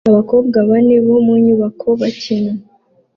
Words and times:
abakobwa 0.09 0.57
bane 0.69 0.95
mu 1.25 1.33
nyubako 1.45 1.87
bakina 1.99 2.51